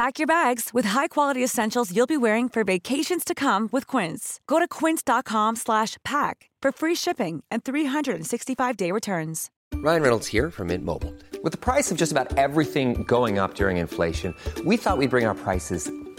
Pack 0.00 0.18
your 0.18 0.26
bags 0.26 0.70
with 0.72 0.86
high-quality 0.86 1.44
essentials 1.44 1.94
you'll 1.94 2.06
be 2.06 2.16
wearing 2.16 2.48
for 2.48 2.64
vacations 2.64 3.22
to 3.22 3.34
come 3.34 3.68
with 3.70 3.86
Quince. 3.86 4.40
Go 4.46 4.58
to 4.58 4.66
quince.com 4.66 5.56
slash 5.56 5.98
pack 6.06 6.48
for 6.62 6.72
free 6.72 6.94
shipping 6.94 7.44
and 7.50 7.64
365-day 7.64 8.92
returns. 8.92 9.50
Ryan 9.74 10.02
Reynolds 10.02 10.26
here 10.26 10.50
from 10.50 10.68
Mint 10.68 10.86
Mobile. 10.86 11.14
With 11.42 11.52
the 11.52 11.58
price 11.58 11.90
of 11.90 11.98
just 11.98 12.12
about 12.12 12.38
everything 12.38 13.02
going 13.02 13.38
up 13.38 13.54
during 13.54 13.76
inflation, 13.76 14.34
we 14.64 14.78
thought 14.78 14.96
we'd 14.96 15.10
bring 15.10 15.26
our 15.26 15.34
prices 15.34 15.90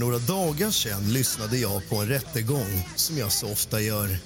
Några 0.00 0.18
dagar 0.18 0.70
sedan 0.70 1.12
lyssnade 1.12 1.58
jag 1.58 1.88
på 1.88 1.96
en 1.96 2.08
rättegång 2.08 2.88
som 2.96 3.18
jag 3.18 3.32
så 3.32 3.52
ofta 3.52 3.80
gör. 3.80 4.18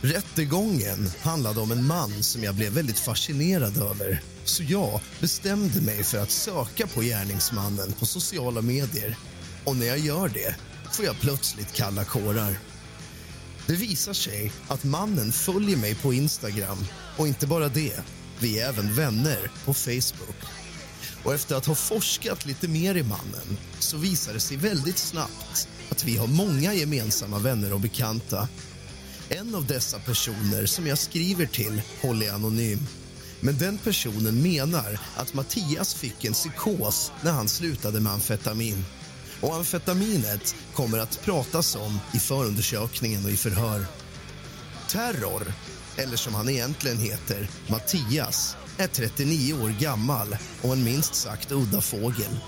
Rättegången 0.00 1.10
handlade 1.20 1.60
om 1.60 1.72
en 1.72 1.86
man 1.86 2.22
som 2.22 2.44
jag 2.44 2.54
blev 2.54 2.72
väldigt 2.72 2.98
fascinerad 2.98 3.76
över. 3.76 4.22
Så 4.44 4.62
jag 4.62 5.00
bestämde 5.20 5.80
mig 5.80 6.04
för 6.04 6.18
att 6.18 6.30
söka 6.30 6.86
på 6.86 7.00
gärningsmannen 7.00 7.92
på 7.92 8.06
sociala 8.06 8.62
medier. 8.62 9.16
Och 9.64 9.76
när 9.76 9.86
jag 9.86 9.98
gör 9.98 10.28
det 10.28 10.56
får 10.92 11.04
jag 11.04 11.20
plötsligt 11.20 11.72
kalla 11.72 12.04
kårar. 12.04 12.58
Det 13.66 13.74
visar 13.74 14.12
sig 14.12 14.52
att 14.68 14.84
mannen 14.84 15.32
följer 15.32 15.76
mig 15.76 15.94
på 15.94 16.12
Instagram 16.12 16.78
och 17.16 17.28
inte 17.28 17.46
bara 17.46 17.68
det, 17.68 18.00
vi 18.38 18.60
är 18.60 18.68
även 18.68 18.94
vänner 18.94 19.50
på 19.64 19.74
Facebook. 19.74 20.57
Och 21.22 21.34
efter 21.34 21.56
att 21.56 21.66
ha 21.66 21.74
forskat 21.74 22.46
lite 22.46 22.68
mer 22.68 22.94
i 22.94 23.02
mannen 23.02 23.58
så 23.78 23.96
visar 23.96 24.32
det 24.32 24.40
sig 24.40 24.56
väldigt 24.56 24.98
snabbt 24.98 25.68
att 25.90 26.04
vi 26.04 26.16
har 26.16 26.26
många 26.26 26.74
gemensamma 26.74 27.38
vänner 27.38 27.72
och 27.72 27.80
bekanta. 27.80 28.48
En 29.28 29.54
av 29.54 29.66
dessa 29.66 29.98
personer 29.98 30.66
som 30.66 30.86
jag 30.86 30.98
skriver 30.98 31.46
till 31.46 31.82
håller 32.00 32.32
anonym. 32.32 32.86
Men 33.40 33.58
den 33.58 33.78
personen 33.78 34.42
menar 34.42 34.98
att 35.16 35.34
Mattias 35.34 35.94
fick 35.94 36.24
en 36.24 36.32
psykos 36.32 37.12
när 37.22 37.32
han 37.32 37.48
slutade 37.48 38.00
med 38.00 38.12
amfetamin. 38.12 38.84
Och 39.40 39.54
amfetaminet 39.54 40.54
kommer 40.74 40.98
att 40.98 41.22
pratas 41.24 41.76
om 41.76 41.98
i 42.14 42.18
förundersökningen 42.18 43.24
och 43.24 43.30
i 43.30 43.36
förhör. 43.36 43.86
Terror, 44.88 45.52
eller 45.96 46.16
som 46.16 46.34
han 46.34 46.48
egentligen 46.48 46.98
heter, 46.98 47.48
Mattias 47.66 48.56
är 48.78 48.86
39 48.86 49.54
år 49.54 49.74
gammal 49.80 50.36
och 50.62 50.72
en 50.72 50.84
minst 50.84 51.14
sagt 51.14 51.52
udda 51.52 51.80
fågel. 51.80 52.38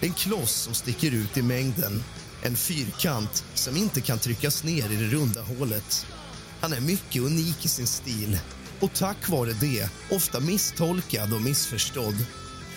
En 0.00 0.12
kloss 0.12 0.52
som 0.52 0.74
sticker 0.74 1.10
ut 1.10 1.36
i 1.36 1.42
mängden. 1.42 2.04
En 2.42 2.56
fyrkant 2.56 3.44
som 3.54 3.76
inte 3.76 4.00
kan 4.00 4.18
tryckas 4.18 4.64
ner 4.64 4.90
i 4.90 4.96
det 4.96 5.16
runda 5.16 5.42
hålet. 5.42 6.06
Han 6.60 6.72
är 6.72 6.80
mycket 6.80 7.22
unik 7.22 7.64
i 7.64 7.68
sin 7.68 7.86
stil 7.86 8.38
och 8.80 8.92
tack 8.94 9.28
vare 9.28 9.52
det 9.52 9.90
ofta 10.10 10.40
misstolkad 10.40 11.32
och 11.32 11.42
missförstådd. 11.42 12.26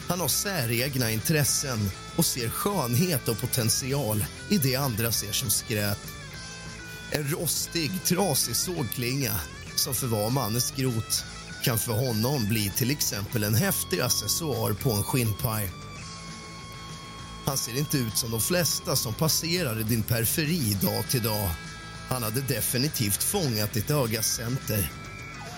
Han 0.08 0.20
har 0.20 0.28
säregna 0.28 1.12
intressen 1.12 1.92
och 2.16 2.26
ser 2.26 2.50
skönhet 2.50 3.28
och 3.28 3.40
potential 3.40 4.26
i 4.50 4.58
det 4.58 4.76
andra 4.76 5.12
ser 5.12 5.32
som 5.32 5.50
skräp. 5.50 6.00
En 7.12 7.30
rostig, 7.30 7.92
trasig 8.06 8.56
sågklinga 8.56 9.36
som 9.76 9.96
förvar 9.96 10.30
mannens 10.30 10.74
grot 10.76 11.26
kan 11.64 11.78
för 11.78 11.94
honom 11.94 12.48
bli 12.48 12.70
till 12.70 12.92
exempel 12.92 13.44
en 13.44 13.56
häftig 13.56 14.00
accessoar 14.00 14.74
på 14.74 14.92
en 14.92 15.04
skinnpaj. 15.04 15.72
Han 17.46 17.58
ser 17.58 17.78
inte 17.78 17.98
ut 17.98 18.18
som 18.18 18.32
de 18.32 18.42
flesta 18.42 18.96
som 18.96 19.14
passerar 19.14 19.80
i 19.80 19.84
din 19.84 20.04
periferi 20.04 20.78
dag 20.82 21.10
till 21.10 21.24
dag. 21.24 21.50
Han 22.10 22.24
hade 22.24 22.42
definitivt 22.42 23.24
fångat 23.24 23.74
ditt 23.74 23.92
ögas 23.92 24.36
center. 24.36 24.92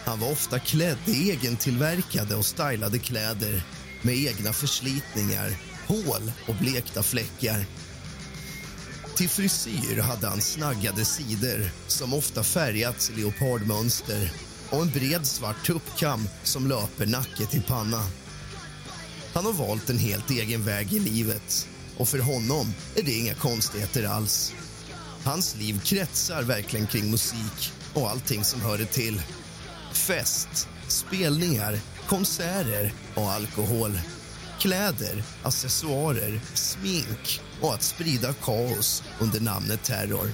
Han 0.06 0.20
var 0.20 0.32
ofta 0.32 0.60
klädd 0.60 0.98
i 1.06 1.32
egentillverkade 1.32 2.36
och 2.36 2.46
stylade 2.46 3.00
kläder 3.00 3.64
med 4.02 4.16
egna 4.16 4.54
förslitningar, 4.54 5.52
hål 5.88 6.32
och 6.48 6.56
blekta 6.56 7.04
fläckar. 7.04 7.66
Till 9.16 9.30
frisyr 9.30 10.02
hade 10.02 10.28
han 10.28 10.42
snaggade 10.42 11.06
sidor 11.06 11.70
som 11.88 12.14
ofta 12.14 12.44
färgats 12.44 13.10
i 13.10 13.14
leopardmönster 13.14 14.32
och 14.72 14.82
en 14.82 14.90
bred 14.90 15.26
svart 15.26 15.66
tuppkam 15.66 16.28
som 16.44 16.68
löper 16.68 17.06
nacke 17.06 17.46
till 17.46 17.64
panna. 17.64 18.04
Han 19.34 19.46
har 19.46 19.54
valt 19.54 19.90
en 19.90 19.98
helt 19.98 20.30
egen 20.30 20.64
väg 20.64 20.94
i 20.94 21.00
livet 21.00 21.68
och 21.98 22.08
för 22.08 22.20
honom 22.20 22.74
är 22.96 23.04
det 23.04 23.12
inga 23.12 23.34
konstigheter 23.34 24.04
alls. 24.04 24.54
Hans 25.24 25.56
liv 25.56 25.82
kretsar 25.84 26.44
verkligen 26.44 26.88
kring 26.88 27.12
musik 27.12 27.72
och 27.94 28.10
allting 28.10 28.44
som 28.44 28.62
hör 28.62 28.78
det 28.78 28.86
till. 28.86 29.22
Fest, 29.94 30.68
spelningar, 30.88 31.80
konserter 32.08 32.94
och 33.16 33.32
alkohol. 33.32 34.00
Kläder, 34.60 35.24
accessoarer, 35.44 36.40
smink 36.54 37.42
och 37.62 37.74
att 37.74 37.84
sprida 37.84 38.34
kaos 38.34 39.04
under 39.20 39.40
namnet 39.40 39.84
terror. 39.84 40.30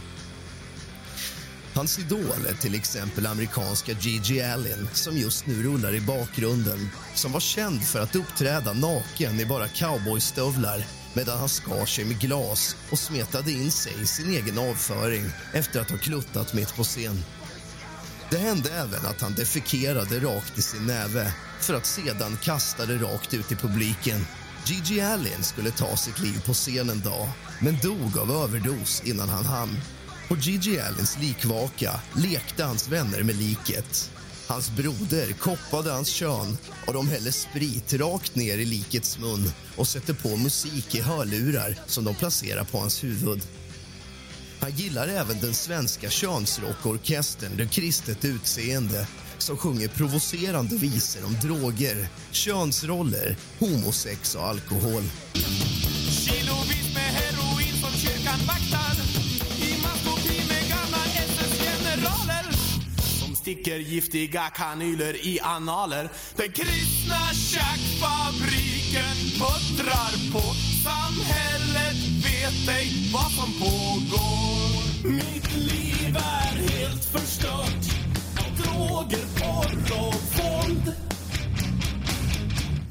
Hans 1.78 2.00
idol 2.00 2.46
är 2.50 2.54
till 2.54 2.76
exempel 2.76 3.26
amerikanska 3.26 3.92
Gigi 3.92 4.42
Allen 4.42 4.90
som 4.94 5.18
just 5.18 5.46
nu 5.46 5.64
rullar 5.64 5.96
i 5.96 6.02
bakgrunden 6.02 6.90
som 7.16 7.32
var 7.32 7.40
känd 7.40 7.84
för 7.84 8.00
att 8.00 8.16
uppträda 8.16 8.74
naken 8.74 9.40
i 9.40 9.46
bara 9.46 9.68
cowboystövlar 9.68 10.86
medan 11.14 11.40
han 11.40 11.50
skar 11.50 11.86
sig 11.86 12.06
med 12.06 12.20
glas 12.20 12.76
och 12.92 13.00
smetade 13.00 13.52
in 13.52 13.72
sig 13.72 13.94
i 14.02 14.06
sin 14.06 14.30
egen 14.30 14.58
avföring 14.58 15.24
efter 15.54 15.82
att 15.82 15.92
ha 15.92 15.98
kluttat 15.98 16.54
mitt 16.54 16.76
på 16.76 16.84
scen. 16.84 17.24
Det 18.30 18.38
hände 18.38 18.70
även 18.72 19.06
att 19.06 19.22
han 19.22 19.34
defekerade 19.34 20.20
rakt 20.20 20.58
i 20.58 20.62
sin 20.62 20.86
näve 20.86 21.34
för 21.60 21.74
att 21.74 21.86
sedan 21.86 22.38
kasta 22.44 22.86
det 22.86 22.98
rakt 22.98 23.34
ut 23.34 23.52
i 23.52 23.56
publiken. 23.56 24.26
Gigi 24.66 25.02
Allen 25.02 25.44
skulle 25.44 25.72
ta 25.72 25.98
sitt 25.98 26.20
liv 26.20 26.42
på 26.46 26.54
scen 26.54 26.90
en 26.90 27.02
dag 27.02 27.30
men 27.62 27.78
dog 27.80 28.18
av 28.18 28.32
överdos 28.32 29.02
innan 29.06 29.30
han 29.30 29.46
hann. 29.46 29.78
På 30.28 30.36
Gigi 30.36 30.80
Allens 30.80 31.18
likvaka 31.22 32.00
lekte 32.16 32.64
hans 32.64 32.88
vänner 32.88 33.24
med 33.24 33.36
liket. 33.36 34.12
Hans 34.48 34.72
broder 34.72 35.34
koppade 35.34 35.92
hans 35.92 36.10
kön 36.10 36.58
och 36.88 36.94
de 36.94 37.08
häller 37.08 37.32
sprit 37.32 37.94
rakt 37.94 38.36
ner 38.36 38.58
i 38.58 38.66
likets 38.66 39.20
mun 39.20 39.52
och 39.76 39.88
sätter 39.88 40.14
på 40.14 40.38
musik 40.38 40.96
i 40.96 41.02
hörlurar 41.02 41.76
som 41.86 42.04
de 42.04 42.16
placerar 42.16 42.64
på 42.64 42.78
hans 42.80 43.04
huvud. 43.04 43.42
Han 44.60 44.72
gillar 44.72 45.08
även 45.08 45.40
den 45.40 45.54
svenska 45.54 46.10
könsrockorkestern 46.10 47.58
Det 47.58 47.68
kristet 47.68 48.26
utseende 48.26 49.08
som 49.38 49.58
sjunger 49.58 49.88
provocerande 49.88 50.76
visor 50.76 51.26
om 51.26 51.34
droger, 51.34 52.08
könsroller, 52.32 53.36
homosex 53.60 54.36
och 54.36 54.48
alkohol. 54.48 55.04
Sticker 63.48 63.80
giftiga 63.80 64.50
kanyler 64.50 65.26
i 65.26 65.40
analer 65.40 66.10
Den 66.36 66.52
kristna 66.52 67.34
tjackfabriken 67.34 69.18
puttrar 69.40 70.14
på. 70.34 70.42
Samhället 70.84 72.00
vet 72.26 72.78
ej 72.78 73.12
vad 73.14 73.32
som 73.32 73.54
pågår. 73.54 75.10
Mitt 75.10 75.56
liv 75.56 76.16
är 76.16 76.56
helt 76.72 77.06
förstört 77.06 77.86
av 78.38 78.52
droger, 78.62 79.26
porr 79.40 79.98
och 79.98 80.16
våld. 80.38 80.94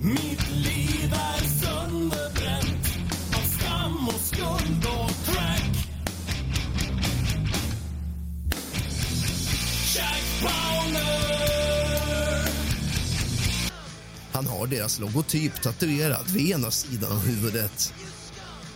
Mitt 0.00 0.50
liv 0.50 1.12
är 1.12 1.44
sönderbränt 1.60 2.86
av 3.36 3.44
skam 3.58 4.08
och 4.08 4.20
skuld 4.20 4.86
och 4.86 5.05
Han 14.32 14.46
har 14.46 14.66
deras 14.66 15.00
logotyp 15.00 15.62
tatuerad 15.62 16.30
vid 16.30 16.50
ena 16.50 16.70
sidan 16.70 17.12
av 17.12 17.26
huvudet. 17.26 17.94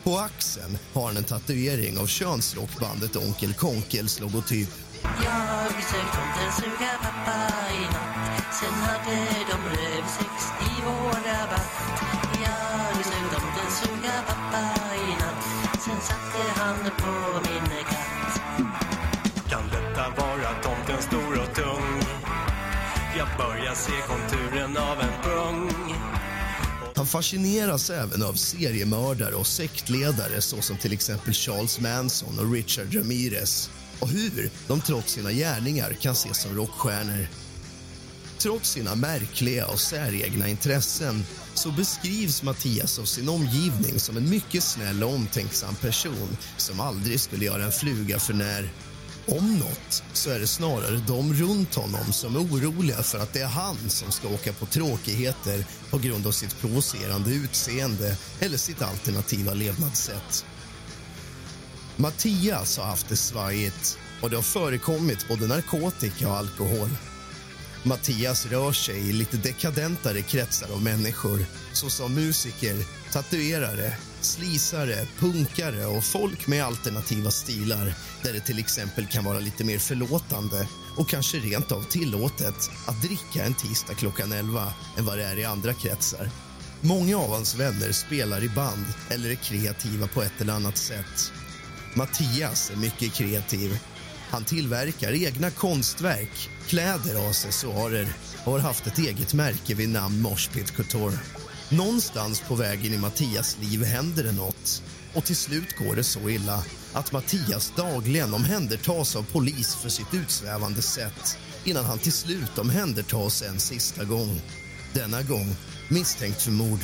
På 0.02 0.19
axeln 0.19 0.78
har 0.93 1.06
han 1.06 1.17
en 1.17 1.25
tatuering 1.25 1.99
av 1.99 2.06
könsrockbandet 2.06 3.17
Onkel 3.17 3.55
Konkels 3.55 4.20
logotyp. 4.20 4.69
Jag 5.02 5.72
sökte 5.72 6.17
tomten 6.17 6.52
suga 6.56 6.93
pappa 7.02 7.38
i 7.75 7.82
natt 7.82 8.55
Sen 8.61 8.75
hade 8.75 9.16
de 9.50 9.58
rövsex 9.69 10.34
i 10.61 10.82
vår 10.84 11.19
rabatt 11.28 12.02
Jag 12.44 13.05
sökte 13.05 13.34
tomten 13.34 13.70
suga 13.81 14.23
pappa 14.26 14.94
i 14.94 15.11
natt 15.20 15.82
Sen 15.84 16.00
satte 16.00 16.61
han 16.61 16.76
på 16.76 17.40
min 17.49 17.84
katt 17.84 18.00
Jag 23.70 23.78
se 23.78 23.93
konturen 24.06 24.76
av 24.76 25.00
en 25.00 25.22
pung. 25.22 25.70
Han 26.96 27.06
fascineras 27.06 27.90
även 27.90 28.22
av 28.22 28.32
seriemördare 28.32 29.34
och 29.34 29.46
sektledare 29.46 30.40
såsom 30.40 30.76
till 30.76 30.93
exempel 30.93 31.34
Charles 31.34 31.81
Manson 31.81 32.38
och 32.38 32.52
Richard 32.52 32.94
Ramirez 32.94 33.70
och 34.00 34.08
hur 34.08 34.50
de 34.69 34.81
trots 34.81 35.12
sina 35.12 35.32
gärningar 35.32 35.93
kan 35.93 36.12
ses 36.12 36.43
som 36.43 36.56
rockstjärnor. 36.56 37.26
Trots 38.38 38.70
sina 38.70 38.94
märkliga 38.94 39.67
och 39.67 39.81
säregna 39.81 40.49
intressen 40.49 41.25
så 41.55 41.70
beskrivs 41.70 42.43
Mattias 42.43 42.99
av 42.99 43.05
sin 43.05 43.28
omgivning 43.28 44.00
som 44.00 44.16
en 44.16 44.31
mycket 44.31 44.62
snäll 44.62 45.02
och 45.02 45.14
omtänksam 45.14 45.75
person 45.75 46.37
som 46.56 46.81
aldrig 46.81 47.20
skulle 47.20 47.44
göra 47.44 47.64
en 47.64 47.73
fluga 47.73 48.19
för 48.19 48.34
när. 48.34 48.70
Om 49.31 49.59
något 49.59 50.03
så 50.12 50.31
är 50.31 50.38
det 50.41 50.47
snarare 50.47 51.03
de 51.06 51.35
runt 51.35 51.75
honom 51.75 52.12
som 52.12 52.37
är 52.37 52.41
oroliga 52.41 53.03
för 53.03 53.19
att 53.19 53.32
det 53.32 53.41
är 53.41 53.47
han 53.47 53.77
som 53.88 54.12
ska 54.12 54.29
åka 54.29 54.53
på 54.53 54.67
tråkigheter 54.67 55.65
på 55.91 55.99
grund 55.99 56.27
av 56.27 56.31
sitt 56.32 56.61
provocerande 56.61 57.31
utseende 57.31 58.17
eller 58.41 58.56
sitt 58.56 58.82
alternativa 58.82 59.55
levnadssätt. 59.55 60.44
Mattias 61.97 62.79
har 62.79 62.85
haft 62.85 63.09
det 63.09 63.17
svajigt 63.17 63.99
och 64.23 64.31
det 64.31 64.37
har 64.37 64.43
förekommit 64.43 65.29
både 65.29 65.47
narkotika 65.47 66.29
och 66.29 66.37
alkohol. 66.37 66.88
Mattias 67.83 68.47
rör 68.47 68.73
sig 68.73 69.09
i 69.09 69.12
lite 69.12 69.37
dekadentare 69.37 70.23
kretsar 70.23 70.73
av 70.73 70.83
människor 70.83 71.44
såsom 71.73 72.15
musiker, 72.15 72.76
tatuerare, 73.12 73.97
slisare, 74.21 75.06
punkare 75.19 75.87
och 75.87 76.05
folk 76.05 76.47
med 76.47 76.65
alternativa 76.65 77.31
stilar 77.31 77.94
där 78.22 78.32
det 78.32 78.40
till 78.40 78.58
exempel 78.58 79.06
kan 79.06 79.25
vara 79.25 79.38
lite 79.38 79.64
mer 79.64 79.78
förlåtande 79.78 80.69
och 80.96 81.08
kanske 81.08 81.38
rent 81.38 81.72
av 81.72 81.82
tillåtet 81.82 82.70
att 82.87 83.02
dricka 83.02 83.44
en 83.44 83.55
tisdag 83.55 83.94
klockan 83.94 84.32
11 84.32 84.72
än 84.99 85.05
vad 85.05 85.19
det 85.19 85.25
är 85.25 85.38
i 85.38 85.44
andra 85.44 85.75
kretsar. 85.75 86.31
Många 86.81 87.17
av 87.17 87.31
hans 87.31 87.55
vänner 87.55 87.93
spelar 87.93 88.44
i 88.44 88.49
band 88.49 88.87
eller 89.11 89.31
är 89.31 89.34
kreativa 89.34 90.06
på 90.06 90.22
ett 90.22 90.40
eller 90.40 90.52
annat 90.52 90.76
sätt. 90.76 91.32
Mattias 91.94 92.70
är 92.70 92.76
mycket 92.76 93.12
kreativ. 93.12 93.78
Han 94.31 94.44
tillverkar 94.44 95.12
egna 95.12 95.50
konstverk, 95.50 96.50
kläder 96.66 97.23
och 97.23 97.28
accessoarer 97.28 98.08
och 98.44 98.52
har 98.52 98.58
haft 98.58 98.87
ett 98.87 98.99
eget 98.99 99.34
märke 99.34 99.75
vid 99.75 99.88
namn 99.88 100.23
Moshpit 100.23 100.70
Couture. 100.70 101.19
Någonstans 101.69 102.40
på 102.40 102.55
vägen 102.55 102.94
i 102.94 102.99
Mattias 102.99 103.56
liv 103.61 103.84
händer 103.84 104.25
det 104.25 104.32
något 104.32 104.82
och 105.14 105.25
till 105.25 105.37
slut 105.37 105.76
går 105.78 105.96
det 105.96 106.05
så 106.05 106.28
illa 106.28 106.64
att 106.92 107.12
Mattias 107.12 107.72
dagligen 107.76 108.34
omhändertas 108.34 109.16
av 109.16 109.22
polis 109.22 109.75
för 109.75 109.88
sitt 109.88 110.14
utsvävande 110.14 110.82
sätt 110.82 111.38
innan 111.64 111.84
han 111.84 111.98
till 111.98 112.12
slut 112.12 112.58
omhändertas 112.58 113.42
en 113.42 113.60
sista 113.60 114.04
gång. 114.04 114.40
Denna 114.92 115.22
gång 115.22 115.56
misstänkt 115.88 116.42
för 116.42 116.50
mord. 116.50 116.81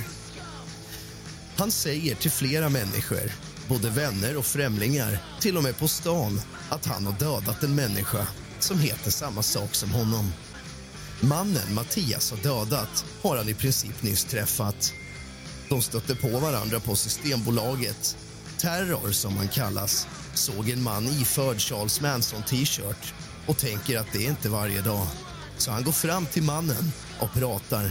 Han 1.57 1.71
säger 1.71 2.15
till 2.15 2.31
flera 2.31 2.69
människor, 2.69 3.33
både 3.69 3.91
vänner 3.91 4.37
och 4.37 4.47
främlingar 4.47 5.19
till 5.41 5.57
och 5.57 5.63
med 5.63 5.79
på 5.79 5.89
stan 5.89 6.41
att 6.69 6.87
han 6.87 7.07
har 7.07 7.13
dödat 7.13 7.63
en 7.63 7.75
människa 7.75 8.27
som 8.59 8.79
heter 8.79 9.11
samma 9.11 9.43
sak 9.43 9.75
som 9.75 9.91
honom. 9.91 10.33
Mannen 11.21 11.75
Mattias 11.75 12.31
har 12.31 12.39
dödat 12.39 13.05
har 13.23 13.37
han 13.37 13.49
i 13.49 13.55
princip 13.55 14.03
nyss 14.03 14.25
träffat. 14.25 14.93
De 15.69 15.83
stötte 15.83 16.15
på 16.15 16.29
varandra 16.29 16.81
på 16.81 16.97
Systembolaget. 16.97 18.17
Terror, 18.59 19.13
som 19.13 19.37
han 19.37 19.49
kallas, 19.49 20.07
såg 20.35 20.69
en 20.69 20.83
man 20.83 21.07
iförd 21.07 21.61
Charles 21.61 22.01
Manson-t-shirt 22.01 23.15
och 23.47 23.59
tänker 23.59 23.99
att 23.99 24.13
det 24.13 24.27
är 24.27 24.29
inte 24.29 24.49
varje 24.49 24.81
dag. 24.81 25.07
Så 25.59 25.71
han 25.71 25.85
går 25.85 25.93
fram 25.93 26.27
till 26.27 26.43
mannen 26.43 26.93
och 27.21 27.33
pratar. 27.33 27.91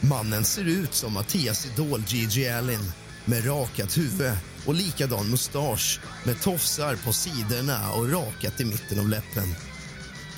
Mannen 0.00 0.44
ser 0.44 0.64
ut 0.64 0.94
som 0.94 1.12
Mattias 1.12 1.66
idol 1.66 2.04
Gigi 2.06 2.48
Allen 2.48 2.92
med 3.24 3.46
rakat 3.46 3.98
huvud 3.98 4.32
och 4.66 4.74
likadan 4.74 5.30
mustasch 5.30 6.00
med 6.24 6.40
tofsar 6.40 6.96
på 6.96 7.12
sidorna 7.12 7.92
och 7.92 8.12
rakat 8.12 8.60
i 8.60 8.64
mitten 8.64 8.98
av 8.98 9.08
läppen. 9.08 9.54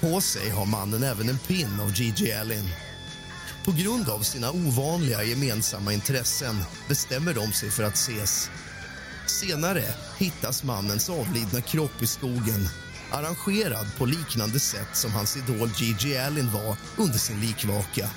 På 0.00 0.20
sig 0.20 0.50
har 0.50 0.66
mannen 0.66 1.02
även 1.02 1.28
en 1.28 1.38
pin 1.38 1.80
av 1.80 1.92
Gigi 1.92 2.32
Allen. 2.32 2.68
På 3.64 3.72
grund 3.72 4.08
av 4.08 4.20
sina 4.20 4.50
ovanliga 4.50 5.22
gemensamma 5.22 5.92
intressen 5.92 6.56
bestämmer 6.88 7.34
de 7.34 7.52
sig 7.52 7.70
för 7.70 7.82
att 7.82 7.94
ses. 7.94 8.50
Senare 9.30 9.84
hittas 10.18 10.64
mannens 10.64 11.10
avlidna 11.10 11.60
kropp 11.60 12.02
i 12.02 12.06
skogen 12.06 12.68
arrangerad 13.10 13.86
på 13.98 14.06
liknande 14.06 14.60
sätt 14.60 14.96
som 14.96 15.12
hans 15.12 15.36
idol 15.36 15.70
Gigi 15.76 16.18
Allen 16.18 16.50
var 16.52 16.76
under 16.96 17.18
sin 17.18 17.40
likvaka. 17.40 18.10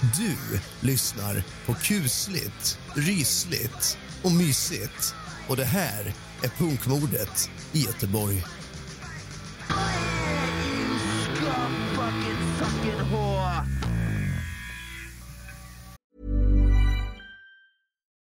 Du 0.00 0.58
lyssnar 0.80 1.44
på 1.66 1.74
kusligt, 1.74 2.78
rysligt 2.94 3.98
och 4.22 4.32
mysigt. 4.32 5.14
Och 5.48 5.56
det 5.56 5.64
här 5.64 6.14
är 6.42 6.48
punkmordet 6.48 7.50
i 7.72 7.80
Göteborg. 7.80 8.44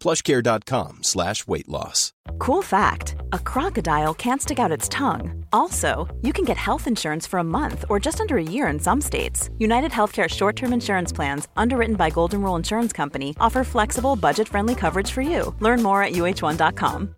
plushcare.com 0.00 1.02
slash 1.02 1.46
weight 1.46 1.68
loss. 1.68 2.12
Cool 2.38 2.62
fact 2.62 3.16
a 3.32 3.38
crocodile 3.38 4.14
can't 4.14 4.42
stick 4.42 4.58
out 4.58 4.72
its 4.72 4.88
tongue. 4.88 5.44
Also, 5.52 6.08
you 6.22 6.32
can 6.32 6.44
get 6.44 6.56
health 6.56 6.86
insurance 6.86 7.26
for 7.26 7.38
a 7.38 7.44
month 7.44 7.84
or 7.88 8.00
just 8.00 8.20
under 8.20 8.36
a 8.38 8.42
year 8.42 8.66
in 8.68 8.80
some 8.80 9.00
states. 9.00 9.50
United 9.58 9.92
Healthcare 9.92 10.28
short 10.28 10.56
term 10.56 10.72
insurance 10.72 11.12
plans, 11.12 11.46
underwritten 11.56 11.96
by 11.96 12.10
Golden 12.10 12.42
Rule 12.42 12.56
Insurance 12.56 12.92
Company, 12.92 13.36
offer 13.38 13.62
flexible, 13.62 14.16
budget 14.16 14.48
friendly 14.48 14.74
coverage 14.74 15.10
for 15.10 15.22
you. 15.22 15.54
Learn 15.60 15.82
more 15.82 16.02
at 16.02 16.12
uh1.com. 16.12 17.14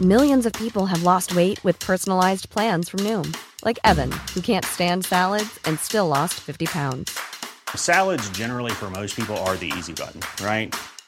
Millions 0.00 0.44
of 0.44 0.52
people 0.52 0.84
have 0.86 1.02
lost 1.04 1.34
weight 1.34 1.62
with 1.64 1.80
personalized 1.80 2.50
plans 2.50 2.90
from 2.90 3.00
Noom, 3.00 3.34
like 3.64 3.78
Evan, 3.82 4.12
who 4.34 4.40
can't 4.40 4.64
stand 4.64 5.06
salads 5.06 5.58
and 5.64 5.80
still 5.80 6.06
lost 6.06 6.34
50 6.34 6.66
pounds. 6.66 7.18
Salads, 7.74 8.28
generally, 8.30 8.72
for 8.72 8.90
most 8.90 9.16
people, 9.16 9.36
are 9.48 9.56
the 9.56 9.72
easy 9.78 9.94
button, 9.94 10.20
right? 10.44 10.74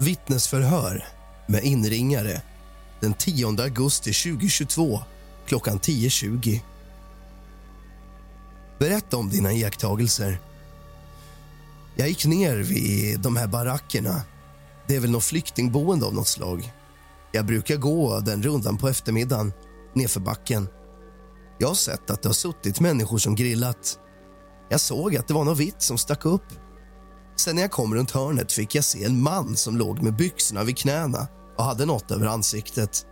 Vittnesförhör 0.00 1.06
med 1.46 1.64
inringare 1.64 2.42
den 3.00 3.14
10 3.14 3.46
augusti 3.62 4.12
2022 4.12 5.00
klockan 5.46 5.78
10.20. 5.78 6.60
Berätta 8.78 9.16
om 9.16 9.28
dina 9.28 9.52
iakttagelser. 9.52 10.40
Jag 11.96 12.08
gick 12.08 12.26
ner 12.26 12.56
vid 12.56 13.20
de 13.20 13.36
här 13.36 13.46
barackerna. 13.46 14.22
Det 14.86 14.96
är 14.96 15.00
väl 15.00 15.10
något 15.10 15.24
flyktingboende 15.24 16.06
av 16.06 16.14
något 16.14 16.28
slag. 16.28 16.72
Jag 17.32 17.46
brukar 17.46 17.76
gå 17.76 18.20
den 18.20 18.42
rundan 18.42 18.76
på 18.76 18.88
eftermiddagen 18.88 19.52
nerför 19.94 20.20
backen. 20.20 20.68
Jag 21.58 21.68
har 21.68 21.74
sett 21.74 22.10
att 22.10 22.22
det 22.22 22.28
har 22.28 22.34
suttit 22.34 22.80
människor 22.80 23.18
som 23.18 23.34
grillat. 23.34 23.98
Jag 24.68 24.80
såg 24.80 25.16
att 25.16 25.28
det 25.28 25.34
var 25.34 25.44
något 25.44 25.58
vitt 25.58 25.82
som 25.82 25.98
stack 25.98 26.24
upp. 26.24 26.46
Sen 27.40 27.54
när 27.54 27.62
jag 27.62 27.70
kom 27.70 27.94
runt 27.94 28.10
hörnet 28.10 28.52
fick 28.52 28.74
jag 28.74 28.84
se 28.84 29.04
en 29.04 29.22
man 29.22 29.56
som 29.56 29.76
låg 29.76 30.02
med 30.02 30.16
byxorna 30.16 30.64
vid 30.64 30.78
knäna 30.78 31.28
och 31.56 31.64
hade 31.64 31.86
något 31.86 32.10
över 32.10 32.26
ansiktet. 32.26 33.06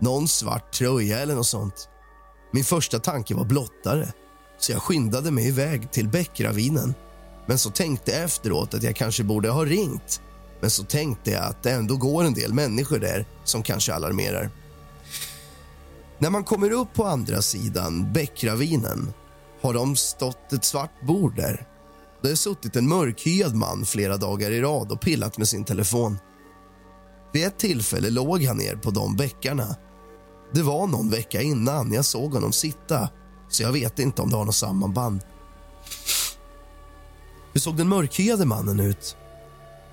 Någon 0.00 0.28
svart 0.28 0.72
tröja 0.72 1.18
eller 1.18 1.34
något 1.34 1.46
sånt. 1.46 1.88
Min 2.52 2.64
första 2.64 2.98
tanke 2.98 3.34
var 3.34 3.44
blottare, 3.44 4.12
så 4.58 4.72
jag 4.72 4.82
skyndade 4.82 5.30
mig 5.30 5.48
iväg 5.48 5.90
till 5.90 6.08
bäckravinen. 6.08 6.94
Men 7.46 7.58
så 7.58 7.70
tänkte 7.70 8.10
jag 8.10 8.22
efteråt 8.22 8.74
att 8.74 8.82
jag 8.82 8.96
kanske 8.96 9.24
borde 9.24 9.50
ha 9.50 9.64
ringt. 9.64 10.20
Men 10.60 10.70
så 10.70 10.84
tänkte 10.84 11.30
jag 11.30 11.44
att 11.44 11.62
det 11.62 11.70
ändå 11.70 11.96
går 11.96 12.24
en 12.24 12.34
del 12.34 12.54
människor 12.54 12.98
där 12.98 13.26
som 13.44 13.62
kanske 13.62 13.94
alarmerar. 13.94 14.50
När 16.18 16.30
man 16.30 16.44
kommer 16.44 16.70
upp 16.70 16.94
på 16.94 17.04
andra 17.04 17.42
sidan 17.42 18.12
bäckravinen 18.12 19.12
har 19.62 19.74
de 19.74 19.96
stått 19.96 20.52
ett 20.52 20.64
svart 20.64 21.06
bord 21.06 21.36
där. 21.36 21.66
Det 22.22 22.28
har 22.28 22.34
suttit 22.34 22.76
en 22.76 22.88
mörkhyad 22.88 23.54
man 23.54 23.84
flera 23.84 24.16
dagar 24.16 24.50
i 24.50 24.60
rad 24.60 24.92
och 24.92 25.00
pillat 25.00 25.38
med 25.38 25.48
sin 25.48 25.64
telefon. 25.64 26.18
Vid 27.32 27.46
ett 27.46 27.58
tillfälle 27.58 28.10
låg 28.10 28.42
han 28.42 28.56
ner 28.56 28.76
på 28.76 28.90
de 28.90 29.16
bäckarna. 29.16 29.76
Det 30.52 30.62
var 30.62 30.86
någon 30.86 31.10
vecka 31.10 31.42
innan 31.42 31.92
jag 31.92 32.04
såg 32.04 32.34
honom 32.34 32.52
sitta, 32.52 33.08
så 33.48 33.62
jag 33.62 33.72
vet 33.72 33.98
inte 33.98 34.22
om 34.22 34.30
det 34.30 34.36
har 34.36 34.44
något 34.44 34.54
sammanband. 34.54 35.20
Hur 37.52 37.60
såg 37.60 37.76
den 37.76 37.88
mörkhyade 37.88 38.44
mannen 38.44 38.80
ut? 38.80 39.16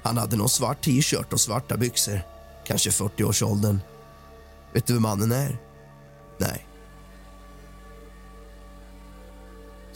Han 0.03 0.17
hade 0.17 0.36
någon 0.36 0.50
svart 0.50 0.83
t-shirt 0.83 1.33
och 1.33 1.39
svarta 1.39 1.77
byxor. 1.77 2.21
Kanske 2.65 2.89
40-årsåldern. 2.89 3.79
Vet 4.74 4.88
du 4.88 4.93
vem 4.93 5.01
mannen 5.01 5.31
är? 5.31 5.57
Nej. 6.38 6.68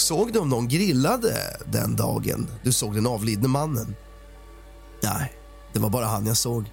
Såg 0.04 0.34
du 0.34 0.40
om 0.40 0.50
någon 0.50 0.68
grillade 0.68 1.58
den 1.66 1.96
dagen 1.96 2.48
du 2.64 2.72
såg 2.72 2.96
den 2.96 3.08
avlidne 3.08 3.48
mannen? 3.48 3.96
Nej, 5.04 5.34
det 5.74 5.80
var 5.80 5.90
bara 5.90 6.06
han 6.06 6.26
jag 6.26 6.38
såg. 6.38 6.72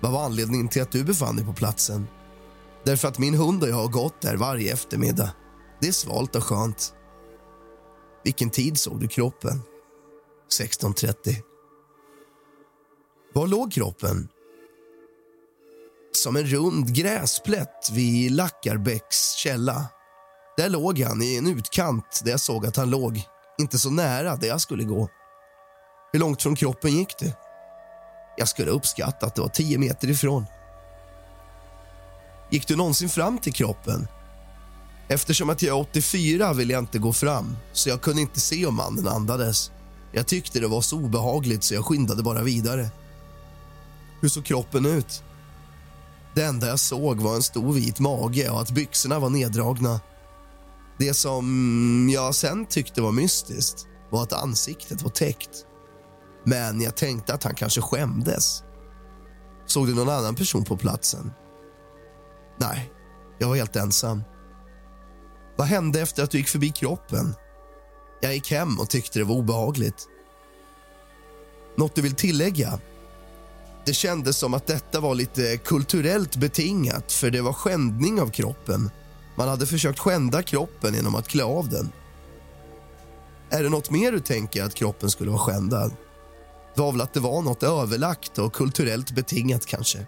Vad 0.00 0.12
var 0.12 0.24
anledningen 0.24 0.68
till 0.68 0.82
att 0.82 0.92
du 0.92 1.04
befann 1.04 1.36
dig 1.36 1.44
på 1.44 1.52
platsen? 1.52 2.06
Därför 2.84 3.08
att 3.08 3.18
min 3.18 3.34
hund 3.34 3.62
och 3.62 3.68
jag 3.68 3.76
har 3.76 3.88
gått 3.88 4.20
där 4.20 4.36
varje 4.36 4.72
eftermiddag. 4.72 5.30
Det 5.80 5.88
är 5.88 5.92
svalt 5.92 6.36
och 6.36 6.44
skönt. 6.44 6.94
Vilken 8.24 8.50
tid 8.50 8.78
såg 8.78 9.00
du 9.00 9.08
kroppen? 9.08 9.62
16.30. 10.58 11.36
Var 13.34 13.46
låg 13.46 13.72
kroppen? 13.72 14.28
Som 16.12 16.36
en 16.36 16.44
rund 16.44 16.94
gräsplätt 16.94 17.90
vid 17.92 18.32
Lackarbäcks 18.32 19.34
källa. 19.36 19.88
Där 20.56 20.68
låg 20.68 21.00
han 21.00 21.22
i 21.22 21.36
en 21.36 21.46
utkant 21.46 22.20
där 22.24 22.30
jag 22.30 22.40
såg 22.40 22.66
att 22.66 22.76
han 22.76 22.90
låg. 22.90 23.22
Inte 23.58 23.78
så 23.78 23.90
nära 23.90 24.36
där 24.36 24.48
jag 24.48 24.60
skulle 24.60 24.84
gå. 24.84 25.08
Hur 26.12 26.20
långt 26.20 26.42
från 26.42 26.56
kroppen 26.56 26.96
gick 26.96 27.18
du? 27.18 27.32
Jag 28.36 28.48
skulle 28.48 28.70
uppskatta 28.70 29.26
att 29.26 29.34
det 29.34 29.40
var 29.40 29.48
tio 29.48 29.78
meter 29.78 30.10
ifrån. 30.10 30.46
Gick 32.50 32.68
du 32.68 32.76
någonsin 32.76 33.08
fram 33.08 33.38
till 33.38 33.52
kroppen? 33.52 34.08
Eftersom 35.08 35.50
att 35.50 35.62
jag 35.62 35.76
är 35.76 35.80
84 35.80 36.52
ville 36.52 36.72
jag 36.72 36.82
inte 36.82 36.98
gå 36.98 37.12
fram, 37.12 37.56
så 37.72 37.88
jag 37.88 38.00
kunde 38.00 38.22
inte 38.22 38.40
se 38.40 38.66
om 38.66 38.74
mannen 38.74 39.08
andades. 39.08 39.70
Jag 40.12 40.26
tyckte 40.26 40.60
det 40.60 40.68
var 40.68 40.80
så 40.80 40.96
obehagligt 40.96 41.64
så 41.64 41.74
jag 41.74 41.84
skyndade 41.84 42.22
bara 42.22 42.42
vidare. 42.42 42.90
Hur 44.20 44.28
såg 44.28 44.44
kroppen 44.44 44.86
ut? 44.86 45.22
Det 46.34 46.44
enda 46.44 46.66
jag 46.66 46.80
såg 46.80 47.20
var 47.20 47.34
en 47.34 47.42
stor 47.42 47.72
vit 47.72 47.98
mage 47.98 48.50
och 48.50 48.60
att 48.60 48.70
byxorna 48.70 49.18
var 49.18 49.30
neddragna. 49.30 50.00
Det 50.98 51.14
som 51.14 52.08
jag 52.12 52.34
sen 52.34 52.66
tyckte 52.66 53.02
var 53.02 53.12
mystiskt 53.12 53.86
var 54.10 54.22
att 54.22 54.32
ansiktet 54.32 55.02
var 55.02 55.10
täckt. 55.10 55.66
Men 56.44 56.80
jag 56.80 56.96
tänkte 56.96 57.34
att 57.34 57.44
han 57.44 57.54
kanske 57.54 57.80
skämdes. 57.80 58.62
Såg 59.66 59.86
du 59.86 59.94
någon 59.94 60.08
annan 60.08 60.34
person 60.34 60.64
på 60.64 60.76
platsen? 60.76 61.32
Nej, 62.58 62.92
jag 63.38 63.48
var 63.48 63.56
helt 63.56 63.76
ensam. 63.76 64.22
Vad 65.56 65.66
hände 65.66 66.00
efter 66.00 66.22
att 66.22 66.30
du 66.30 66.38
gick 66.38 66.48
förbi 66.48 66.70
kroppen? 66.70 67.34
Jag 68.20 68.34
gick 68.34 68.50
hem 68.50 68.80
och 68.80 68.90
tyckte 68.90 69.18
det 69.18 69.24
var 69.24 69.34
obehagligt. 69.34 70.08
Något 71.76 71.94
du 71.94 72.02
vill 72.02 72.14
tillägga? 72.14 72.80
Det 73.86 73.94
kändes 73.94 74.38
som 74.38 74.54
att 74.54 74.66
detta 74.66 75.00
var 75.00 75.14
lite 75.14 75.56
kulturellt 75.56 76.36
betingat 76.36 77.12
för 77.12 77.30
det 77.30 77.40
var 77.40 77.52
skändning 77.52 78.20
av 78.20 78.30
kroppen. 78.30 78.90
Man 79.36 79.48
hade 79.48 79.66
försökt 79.66 79.98
skända 79.98 80.42
kroppen 80.42 80.94
genom 80.94 81.14
att 81.14 81.28
klä 81.28 81.44
av 81.44 81.68
den. 81.68 81.92
Är 83.50 83.62
det 83.62 83.68
något 83.68 83.90
mer 83.90 84.12
du 84.12 84.20
tänker 84.20 84.62
att 84.62 84.74
kroppen 84.74 85.10
skulle 85.10 85.30
vara 85.30 85.40
skändad? 85.40 85.92
Det 86.74 86.80
var 86.80 86.92
väl 86.92 87.00
att 87.00 87.14
det 87.14 87.20
var 87.20 87.42
något 87.42 87.62
överlagt 87.62 88.38
och 88.38 88.52
kulturellt 88.52 89.10
betingat 89.10 89.66
kanske. 89.66 90.06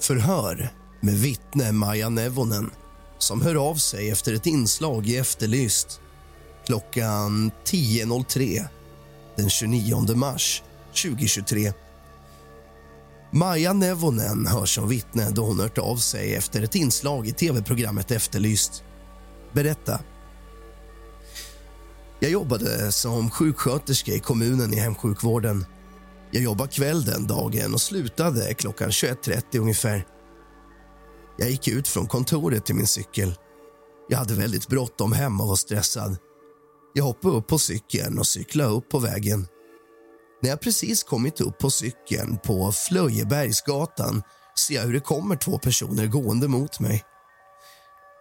Förhör 0.00 0.72
med 1.00 1.14
vittne 1.14 1.72
Maja 1.72 2.08
Nevonen 2.08 2.70
som 3.18 3.42
hör 3.42 3.70
av 3.70 3.74
sig 3.74 4.10
efter 4.10 4.34
ett 4.34 4.46
inslag 4.46 5.06
i 5.06 5.16
Efterlyst 5.16 6.00
klockan 6.66 7.50
10.03 7.64 8.68
den 9.36 9.50
29 9.50 10.14
mars 10.14 10.62
2023. 11.02 11.72
Maja 13.32 13.72
Nevonen 13.72 14.46
hörs 14.46 14.74
som 14.74 14.88
vittne 14.88 15.30
då 15.30 15.44
hon 15.44 15.60
hört 15.60 15.78
av 15.78 15.96
sig 15.96 16.34
efter 16.34 16.62
ett 16.62 16.74
inslag 16.74 17.26
i 17.26 17.32
tv-programmet 17.32 18.10
Efterlyst. 18.10 18.84
Berätta. 19.52 20.00
Jag 22.20 22.30
jobbade 22.30 22.92
som 22.92 23.30
sjuksköterska 23.30 24.12
i 24.12 24.18
kommunen 24.18 24.74
i 24.74 24.76
hemsjukvården. 24.76 25.66
Jag 26.30 26.42
jobbade 26.42 26.70
kväll 26.70 27.04
den 27.04 27.26
dagen 27.26 27.74
och 27.74 27.80
slutade 27.80 28.54
klockan 28.54 28.90
21.30 28.90 29.58
ungefär. 29.58 30.06
Jag 31.36 31.50
gick 31.50 31.68
ut 31.68 31.88
från 31.88 32.06
kontoret 32.06 32.64
till 32.64 32.74
min 32.74 32.86
cykel. 32.86 33.34
Jag 34.08 34.18
hade 34.18 34.34
väldigt 34.34 34.68
bråttom 34.68 35.12
hem 35.12 35.40
och 35.40 35.48
var 35.48 35.56
stressad. 35.56 36.16
Jag 36.92 37.04
hoppade 37.04 37.36
upp 37.36 37.46
på 37.46 37.58
cykeln 37.58 38.18
och 38.18 38.26
cyklade 38.26 38.70
upp 38.70 38.88
på 38.88 38.98
vägen. 38.98 39.46
När 40.42 40.50
jag 40.50 40.60
precis 40.60 41.02
kommit 41.02 41.40
upp 41.40 41.58
på 41.58 41.70
cykeln 41.70 42.38
på 42.38 42.72
Flöjebergsgatan 42.72 44.22
ser 44.58 44.74
jag 44.74 44.82
hur 44.82 44.92
det 44.92 45.00
kommer 45.00 45.36
två 45.36 45.58
personer 45.58 46.06
gående 46.06 46.48
mot 46.48 46.80
mig. 46.80 47.04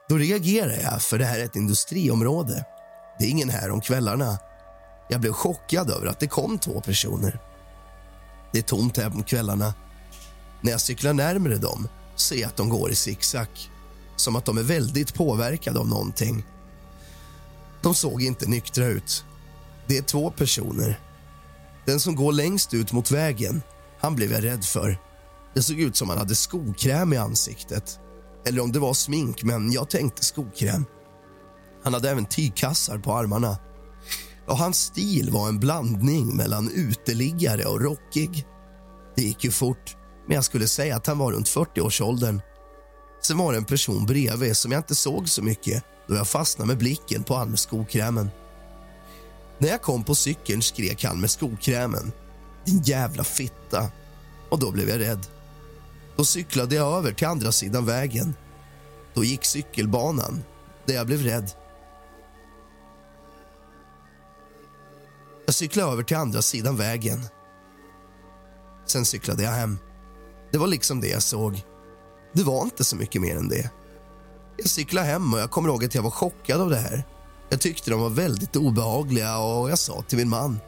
Då 0.10 0.18
reagerar 0.18 0.80
jag, 0.84 1.02
för 1.02 1.18
det 1.18 1.26
här 1.26 1.40
är 1.40 1.46
ett 1.46 1.56
industriområde. 1.56 2.66
Det 3.20 3.26
är 3.26 3.30
ingen 3.30 3.50
här 3.50 3.72
om 3.72 3.82
kvällarna. 3.82 4.38
Jag 5.10 5.22
blev 5.22 5.32
chockad 5.32 5.90
över 5.90 6.08
att 6.08 6.20
det 6.20 6.28
kom 6.28 6.60
två 6.60 6.82
personer. 6.82 7.40
Det 8.54 8.60
är 8.60 8.64
tomt 8.64 8.98
här 8.98 9.08
om 9.08 9.24
kvällarna. 9.24 9.74
När 10.62 10.72
jag 10.72 10.82
cyklar 10.82 11.14
närmare 11.14 11.56
dem 11.58 11.88
ser 12.16 12.36
jag 12.36 12.48
att 12.48 12.58
de 12.58 12.70
går 12.70 12.92
i 12.92 12.96
zigzag. 12.96 13.48
Som 14.16 14.36
att 14.36 14.46
de 14.46 14.58
är 14.58 14.64
väldigt 14.64 15.14
påverkade 15.14 15.80
av 15.80 15.88
någonting. 15.88 16.46
De 17.82 17.96
såg 17.96 18.22
inte 18.22 18.50
nyktra 18.50 18.86
ut. 18.86 19.26
Det 19.88 19.98
är 19.98 20.02
två 20.02 20.32
personer. 20.32 21.00
Den 21.86 22.00
som 22.00 22.16
går 22.16 22.32
längst 22.32 22.74
ut 22.74 22.92
mot 22.92 23.12
vägen, 23.12 23.62
han 24.00 24.16
blev 24.16 24.32
jag 24.32 24.44
rädd 24.44 24.66
för. 24.66 24.98
Det 25.54 25.62
såg 25.62 25.80
ut 25.80 25.96
som 25.96 26.10
han 26.10 26.18
hade 26.18 26.36
skokräm 26.36 27.14
i 27.14 27.18
ansiktet. 27.18 28.00
Eller 28.46 28.62
om 28.62 28.72
det 28.72 28.80
var 28.80 28.94
smink, 28.94 29.44
men 29.44 29.72
jag 29.72 29.90
tänkte 29.90 30.26
skokräm. 30.26 30.86
Han 31.84 31.94
hade 31.94 32.10
även 32.10 32.26
tygkassar 32.26 32.98
på 32.98 33.14
armarna. 33.14 33.58
Och 34.48 34.58
Hans 34.58 34.78
stil 34.78 35.30
var 35.32 35.48
en 35.48 35.60
blandning 35.60 36.36
mellan 36.36 36.72
uteliggare 36.72 37.66
och 37.66 37.82
rockig. 37.82 38.46
Det 39.16 39.22
gick 39.22 39.44
ju 39.44 39.52
fort, 39.52 39.98
men 40.28 40.36
jag 40.36 40.44
skulle 40.44 40.68
säga 40.68 40.96
att 40.96 41.08
han 41.08 41.18
var 41.18 41.32
runt 41.32 41.48
40-årsåldern. 41.48 42.42
Sen 43.22 43.38
var 43.38 43.52
det 43.52 43.58
en 43.58 43.66
person 43.66 44.06
bredvid 44.06 44.58
som 44.58 44.72
jag 44.72 44.80
inte 44.80 44.96
såg 44.96 45.30
så 45.30 45.44
mycket 45.44 45.84
då 46.10 46.16
jag 46.16 46.28
fastnade 46.28 46.68
med 46.68 46.78
blicken 46.78 47.24
på 47.24 47.36
han 47.36 47.50
med 47.50 47.60
skokrämen. 47.60 48.30
När 49.58 49.70
jag 49.70 49.82
kom 49.82 50.04
på 50.04 50.16
cykeln 50.16 50.62
skrek 50.62 51.04
han 51.04 51.22
med 51.22 51.32
skokrämen. 51.32 52.12
Din 52.66 52.82
jävla 52.82 53.24
fitta. 53.24 53.92
Och 54.50 54.60
då 54.60 54.72
blev 54.72 54.90
jag 54.90 55.00
rädd. 55.00 55.28
Då 56.16 56.26
cyklade 56.26 56.76
jag 56.76 56.98
över 56.98 57.12
till 57.12 57.28
andra 57.28 57.52
sidan 57.52 57.86
vägen. 57.86 58.36
Då 59.14 59.24
gick 59.24 59.46
cykelbanan, 59.46 60.44
där 60.86 60.94
jag 60.96 61.08
blev 61.08 61.22
rädd. 61.24 61.52
Jag 65.46 65.56
cyklade 65.56 65.92
över 65.92 66.04
till 66.04 66.18
andra 66.18 66.42
sidan 66.42 66.78
vägen. 66.78 67.26
Sen 68.86 69.06
cyklade 69.06 69.44
jag 69.44 69.52
hem. 69.52 69.78
Det 70.52 70.58
var 70.58 70.68
liksom 70.68 71.02
det 71.02 71.08
jag 71.08 71.24
såg. 71.24 71.64
Det 72.34 72.44
var 72.44 72.64
inte 72.64 72.84
så 72.84 72.96
mycket 72.96 73.22
mer 73.22 73.38
än 73.38 73.50
det. 73.50 73.70
Jag 74.62 74.70
cyklade 74.70 75.08
hem 75.08 75.34
och 75.34 75.40
jag 75.40 75.52
kommer 75.52 75.70
ihåg 75.70 75.86
att 75.86 75.96
jag 75.96 76.02
var 76.02 76.12
chockad 76.12 76.62
av 76.62 76.70
det 76.70 76.78
här. 76.78 77.04
Jag 77.50 77.62
tyckte 77.62 77.92
de 77.92 78.00
var 78.00 78.10
väldigt 78.10 78.56
obehagliga 78.56 79.38
och 79.38 79.72
jag 79.72 79.80
sa 79.80 80.02
till 80.02 80.18
min 80.18 80.30
man. 80.30 80.60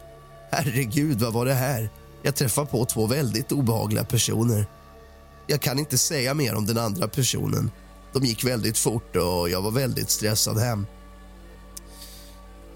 Herregud, 0.51 1.19
vad 1.19 1.33
var 1.33 1.45
det 1.45 1.53
här? 1.53 1.89
Jag 2.21 2.35
träffade 2.35 2.67
på 2.67 2.85
två 2.85 3.07
väldigt 3.07 3.51
obehagliga 3.51 4.03
personer. 4.03 4.65
Jag 5.47 5.61
kan 5.61 5.79
inte 5.79 5.97
säga 5.97 6.33
mer 6.33 6.55
om 6.55 6.65
den 6.65 6.77
andra 6.77 7.07
personen. 7.07 7.71
De 8.13 8.25
gick 8.25 8.45
väldigt 8.45 8.77
fort 8.77 9.15
och 9.15 9.49
jag 9.49 9.61
var 9.61 9.71
väldigt 9.71 10.09
stressad 10.09 10.57
hem. 10.57 10.85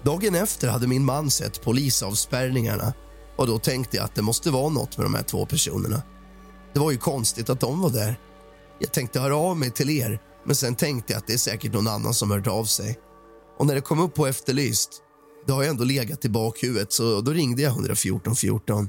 Dagen 0.02 0.34
efter 0.34 0.68
hade 0.68 0.86
min 0.86 1.04
man 1.04 1.30
sett 1.30 1.62
polisavspärrningarna 1.62 2.92
och 3.36 3.46
då 3.46 3.58
tänkte 3.58 3.96
jag 3.96 4.04
att 4.04 4.14
det 4.14 4.22
måste 4.22 4.50
vara 4.50 4.68
något 4.68 4.96
med 4.96 5.06
de 5.06 5.14
här 5.14 5.22
två 5.22 5.46
personerna. 5.46 6.02
Det 6.72 6.80
var 6.80 6.90
ju 6.90 6.98
konstigt 6.98 7.50
att 7.50 7.60
de 7.60 7.80
var 7.80 7.90
där. 7.90 8.18
Jag 8.78 8.92
tänkte 8.92 9.20
höra 9.20 9.36
av 9.36 9.56
mig 9.56 9.70
till 9.70 9.90
er, 9.90 10.20
men 10.46 10.56
sen 10.56 10.74
tänkte 10.74 11.12
jag 11.12 11.18
att 11.18 11.26
det 11.26 11.32
är 11.32 11.38
säkert 11.38 11.72
någon 11.72 11.88
annan 11.88 12.14
som 12.14 12.30
hört 12.30 12.46
av 12.46 12.64
sig. 12.64 12.98
Och 13.58 13.66
när 13.66 13.74
det 13.74 13.80
kom 13.80 14.00
upp 14.00 14.14
på 14.14 14.26
Efterlyst, 14.26 14.90
det 15.46 15.52
har 15.52 15.62
jag 15.62 15.70
ändå 15.70 15.84
legat 15.84 16.24
i 16.24 16.28
bakhuvudet, 16.28 16.92
så 16.92 17.20
då 17.20 17.32
ringde 17.32 17.62
jag 17.62 17.70
114 17.70 18.36
14. 18.36 18.88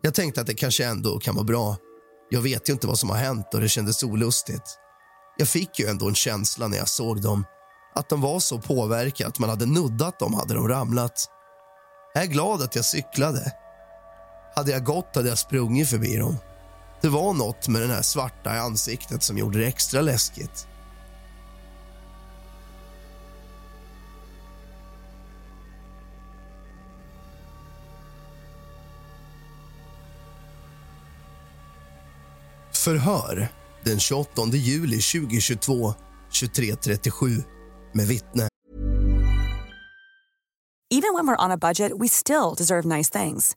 Jag 0.00 0.14
tänkte 0.14 0.40
att 0.40 0.46
det 0.46 0.54
kanske 0.54 0.84
ändå 0.84 1.18
kan 1.18 1.34
vara 1.34 1.44
bra. 1.44 1.76
Jag 2.30 2.40
vet 2.40 2.68
ju 2.68 2.72
inte 2.72 2.86
vad 2.86 2.98
som 2.98 3.10
har 3.10 3.16
hänt 3.16 3.54
och 3.54 3.60
det 3.60 3.68
kändes 3.68 4.02
olustigt. 4.02 4.78
Jag 5.36 5.48
fick 5.48 5.78
ju 5.78 5.86
ändå 5.86 6.08
en 6.08 6.14
känsla 6.14 6.68
när 6.68 6.78
jag 6.78 6.88
såg 6.88 7.22
dem 7.22 7.44
att 7.94 8.08
de 8.08 8.20
var 8.20 8.40
så 8.40 8.58
påverkade 8.58 9.28
att 9.28 9.38
man 9.38 9.50
hade 9.50 9.66
nuddat 9.66 10.18
dem 10.18 10.34
hade 10.34 10.54
de 10.54 10.68
ramlat. 10.68 11.26
Jag 12.14 12.22
är 12.22 12.28
glad 12.28 12.62
att 12.62 12.76
jag 12.76 12.84
cyklade. 12.84 13.52
Hade 14.56 14.72
jag 14.72 14.84
gått 14.84 15.16
hade 15.16 15.28
jag 15.28 15.38
sprungit 15.38 15.88
förbi 15.88 16.16
dem. 16.16 16.36
Det 17.04 17.10
var 17.10 17.34
något 17.34 17.68
med 17.68 17.82
den 17.82 17.90
här 17.90 18.02
svarta 18.02 18.56
i 18.56 18.58
ansiktet 18.58 19.22
som 19.22 19.38
gjorde 19.38 19.58
det 19.58 19.66
extra 19.66 20.00
läskigt. 20.00 20.68
Förhör 32.72 33.48
den 33.84 34.00
28 34.00 34.46
juli 34.46 35.00
2022 35.00 35.94
23.37 36.30 37.44
med 37.92 38.06
vittne. 38.06 38.48
Even 40.90 41.14
when 41.14 41.26
we're 41.26 41.44
on 41.44 41.50
a 41.50 41.56
budget, 41.56 41.92
we 42.00 42.08
still 42.08 42.54
deserve 42.58 42.96
nice 42.96 43.20
things. 43.20 43.56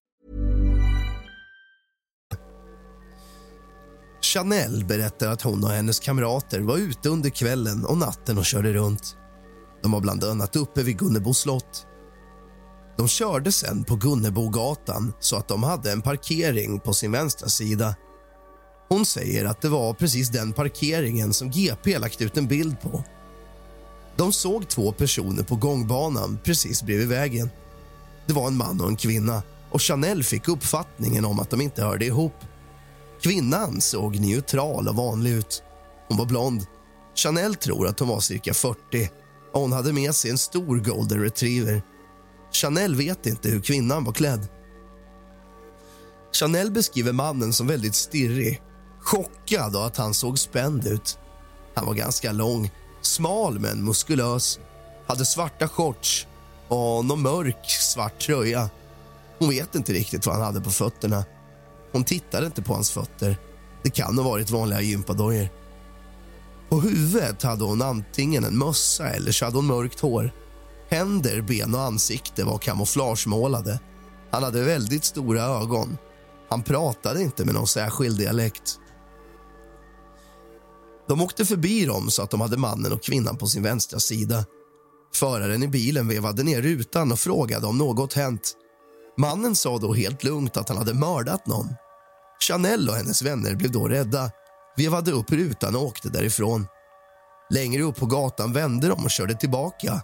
Chanel 4.33 4.85
berättar 4.85 5.27
att 5.27 5.41
hon 5.41 5.63
och 5.63 5.69
hennes 5.69 5.99
kamrater 5.99 6.59
var 6.59 6.77
ute 6.77 7.09
under 7.09 7.29
kvällen 7.29 7.85
och 7.85 7.97
natten 7.97 8.37
och 8.37 8.45
körde 8.45 8.73
runt. 8.73 9.15
De 9.81 9.91
var 9.91 9.99
bland 9.99 10.23
annat 10.23 10.55
uppe 10.55 10.83
vid 10.83 10.97
Gunnebo 10.97 11.33
slott. 11.33 11.87
De 12.97 13.07
körde 13.07 13.51
sen 13.51 13.83
på 13.83 13.95
Gunnebogatan 13.95 15.13
så 15.19 15.35
att 15.35 15.47
de 15.47 15.63
hade 15.63 15.91
en 15.91 16.01
parkering 16.01 16.79
på 16.79 16.93
sin 16.93 17.11
vänstra 17.11 17.49
sida. 17.49 17.95
Hon 18.89 19.05
säger 19.05 19.45
att 19.45 19.61
det 19.61 19.69
var 19.69 19.93
precis 19.93 20.29
den 20.29 20.53
parkeringen 20.53 21.33
som 21.33 21.51
GP 21.51 21.97
lagt 21.99 22.21
ut 22.21 22.37
en 22.37 22.47
bild 22.47 22.81
på. 22.81 23.03
De 24.17 24.33
såg 24.33 24.67
två 24.67 24.91
personer 24.91 25.43
på 25.43 25.55
gångbanan 25.55 26.39
precis 26.43 26.83
bredvid 26.83 27.07
vägen. 27.07 27.49
Det 28.27 28.33
var 28.33 28.47
en 28.47 28.57
man 28.57 28.81
och 28.81 28.87
en 28.87 28.95
kvinna 28.95 29.43
och 29.71 29.81
Chanel 29.81 30.23
fick 30.23 30.47
uppfattningen 30.47 31.25
om 31.25 31.39
att 31.39 31.49
de 31.49 31.61
inte 31.61 31.83
hörde 31.83 32.05
ihop. 32.05 32.33
Kvinnan 33.21 33.81
såg 33.81 34.19
neutral 34.19 34.87
och 34.87 34.95
vanlig 34.95 35.31
ut. 35.31 35.63
Hon 36.07 36.17
var 36.17 36.25
blond. 36.25 36.65
Chanel 37.15 37.55
tror 37.55 37.87
att 37.87 37.99
hon 37.99 38.07
var 38.07 38.19
cirka 38.19 38.53
40 38.53 39.09
och 39.53 39.61
hon 39.61 39.71
hade 39.71 39.93
med 39.93 40.15
sig 40.15 40.31
en 40.31 40.37
stor 40.37 40.77
golden 40.77 41.19
retriever. 41.21 41.83
Chanel 42.51 42.95
vet 42.95 43.25
inte 43.25 43.49
hur 43.49 43.61
kvinnan 43.61 44.03
var 44.03 44.13
klädd. 44.13 44.47
Chanel 46.33 46.71
beskriver 46.71 47.11
mannen 47.11 47.53
som 47.53 47.67
väldigt 47.67 47.95
stirrig, 47.95 48.61
chockad 48.99 49.75
och 49.75 49.85
att 49.85 49.97
han 49.97 50.13
såg 50.13 50.39
spänd 50.39 50.87
ut. 50.87 51.17
Han 51.75 51.85
var 51.85 51.93
ganska 51.93 52.31
lång, 52.31 52.71
smal 53.01 53.59
men 53.59 53.83
muskulös, 53.83 54.59
hade 55.07 55.25
svarta 55.25 55.67
shorts 55.67 56.27
och 56.67 57.05
någon 57.05 57.21
mörk 57.21 57.69
svart 57.69 58.19
tröja. 58.19 58.69
Hon 59.39 59.49
vet 59.49 59.75
inte 59.75 59.93
riktigt 59.93 60.25
vad 60.25 60.35
han 60.35 60.45
hade 60.45 60.61
på 60.61 60.69
fötterna. 60.69 61.25
Hon 61.91 62.03
tittade 62.03 62.45
inte 62.45 62.61
på 62.61 62.73
hans 62.73 62.91
fötter. 62.91 63.37
Det 63.83 63.89
kan 63.89 64.17
ha 64.17 64.25
varit 64.25 64.49
vanliga 64.49 64.81
gympadojor. 64.81 65.49
På 66.69 66.79
huvudet 66.79 67.43
hade 67.43 67.63
hon 67.63 67.81
antingen 67.81 68.43
en 68.43 68.57
mössa 68.57 69.09
eller 69.09 69.31
så 69.31 69.45
hade 69.45 69.57
hon 69.57 69.65
mörkt 69.65 69.99
hår. 69.99 70.33
Händer, 70.89 71.41
ben 71.41 71.75
och 71.75 71.81
ansikte 71.81 72.43
var 72.43 72.57
kamouflagemålade. 72.57 73.79
Han 74.31 74.43
hade 74.43 74.63
väldigt 74.63 75.03
stora 75.03 75.41
ögon. 75.41 75.97
Han 76.49 76.63
pratade 76.63 77.21
inte 77.21 77.45
med 77.45 77.53
någon 77.53 77.67
särskild 77.67 78.17
dialekt. 78.17 78.79
De 81.07 81.21
åkte 81.21 81.45
förbi 81.45 81.85
dem 81.85 82.11
så 82.11 82.21
att 82.23 82.31
de 82.31 82.41
hade 82.41 82.57
mannen 82.57 82.91
och 82.91 83.03
kvinnan 83.03 83.37
på 83.37 83.47
sin 83.47 83.63
vänstra 83.63 83.99
sida. 83.99 84.45
Föraren 85.13 85.63
i 85.63 85.67
bilen 85.67 86.07
vevade 86.07 86.43
ner 86.43 86.61
rutan 86.61 87.11
och 87.11 87.19
frågade 87.19 87.67
om 87.67 87.77
något 87.77 88.13
hänt. 88.13 88.53
Mannen 89.17 89.55
sa 89.55 89.77
då 89.77 89.93
helt 89.93 90.23
lugnt 90.23 90.57
att 90.57 90.69
han 90.69 90.77
hade 90.77 90.93
mördat 90.93 91.47
någon. 91.47 91.75
Chanel 92.39 92.89
och 92.89 92.95
hennes 92.95 93.21
vänner 93.21 93.55
blev 93.55 93.71
då 93.71 93.87
rädda, 93.87 94.31
vevade 94.77 95.11
upp 95.11 95.31
rutan 95.31 95.75
och 95.75 95.83
åkte 95.83 96.09
därifrån. 96.09 96.67
Längre 97.49 97.83
upp 97.83 97.95
på 97.95 98.05
gatan 98.05 98.53
vände 98.53 98.87
de 98.87 99.03
och 99.03 99.11
körde 99.11 99.35
tillbaka. 99.35 100.01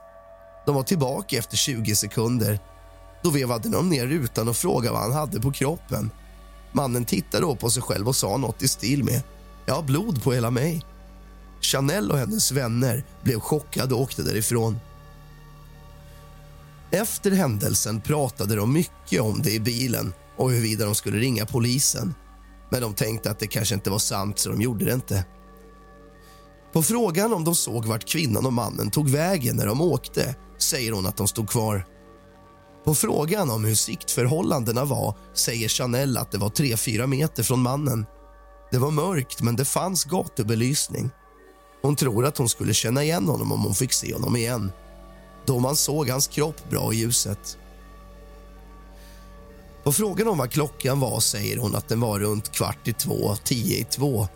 De 0.65 0.75
var 0.75 0.83
tillbaka 0.83 1.37
efter 1.37 1.57
20 1.57 1.95
sekunder. 1.95 2.59
Då 3.23 3.29
vevade 3.29 3.69
de 3.69 3.89
ner 3.89 4.07
rutan 4.07 4.47
och 4.47 4.55
frågade 4.55 4.93
vad 4.93 5.01
han 5.01 5.13
hade 5.13 5.41
på 5.41 5.51
kroppen. 5.51 6.11
Mannen 6.71 7.05
tittade 7.05 7.43
då 7.43 7.55
på 7.55 7.69
sig 7.69 7.83
själv 7.83 8.07
och 8.07 8.15
sa 8.15 8.37
något 8.37 8.61
i 8.61 8.67
stil 8.67 9.03
med 9.03 9.21
“Jag 9.65 9.75
har 9.75 9.83
blod 9.83 10.23
på 10.23 10.33
hela 10.33 10.51
mig”. 10.51 10.85
Chanel 11.61 12.11
och 12.11 12.17
hennes 12.17 12.51
vänner 12.51 13.03
blev 13.23 13.39
chockade 13.39 13.95
och 13.95 14.01
åkte 14.01 14.21
därifrån. 14.23 14.79
Efter 16.91 17.31
händelsen 17.31 18.01
pratade 18.01 18.55
de 18.55 18.73
mycket 18.73 19.21
om 19.21 19.41
det 19.41 19.51
i 19.51 19.59
bilen 19.59 20.13
och 20.37 20.51
huruvida 20.51 20.85
de 20.85 20.95
skulle 20.95 21.17
ringa 21.17 21.45
polisen. 21.45 22.13
Men 22.69 22.81
de 22.81 22.93
tänkte 22.93 23.31
att 23.31 23.39
det 23.39 23.47
kanske 23.47 23.75
inte 23.75 23.89
var 23.89 23.99
sant, 23.99 24.39
så 24.39 24.49
de 24.49 24.61
gjorde 24.61 24.85
det 24.85 24.93
inte. 24.93 25.25
På 26.73 26.83
frågan 26.83 27.33
om 27.33 27.43
de 27.43 27.55
såg 27.55 27.85
vart 27.85 28.09
kvinnan 28.09 28.45
och 28.45 28.53
mannen 28.53 28.91
tog 28.91 29.09
vägen 29.09 29.55
när 29.55 29.65
de 29.65 29.81
åkte 29.81 30.35
säger 30.57 30.91
hon 30.91 31.05
att 31.05 31.17
de 31.17 31.27
stod 31.27 31.49
kvar. 31.49 31.85
På 32.85 32.95
frågan 32.95 33.49
om 33.49 33.65
hur 33.65 33.75
siktförhållandena 33.75 34.85
var 34.85 35.17
säger 35.33 35.69
Chanel 35.69 36.17
att 36.17 36.31
det 36.31 36.37
var 36.37 36.49
3-4 36.49 37.07
meter 37.07 37.43
från 37.43 37.59
mannen. 37.59 38.05
Det 38.71 38.77
var 38.77 38.91
mörkt, 38.91 39.41
men 39.41 39.55
det 39.55 39.65
fanns 39.65 40.03
gatubelysning. 40.03 41.09
Hon 41.81 41.95
tror 41.95 42.25
att 42.25 42.37
hon 42.37 42.49
skulle 42.49 42.73
känna 42.73 43.03
igen 43.03 43.27
honom 43.27 43.51
om 43.51 43.61
hon 43.61 43.75
fick 43.75 43.93
se 43.93 44.13
honom 44.13 44.35
igen 44.35 44.71
då 45.47 45.59
man 45.59 45.75
såg 45.75 46.09
hans 46.09 46.27
kropp 46.27 46.69
bra 46.69 46.93
i 46.93 46.97
ljuset. 46.97 47.57
På 49.83 49.91
frågan 49.91 50.27
om 50.27 50.37
vad 50.37 50.51
klockan 50.51 50.99
var 50.99 51.19
säger 51.19 51.57
hon 51.57 51.75
att 51.75 51.87
den 51.87 51.99
var 51.99 52.19
runt 52.19 52.51
kvart 52.51 52.87
i 52.87 52.93
två, 52.93 53.35
tio 53.43 53.77
i 53.77 53.83
två 53.83 54.27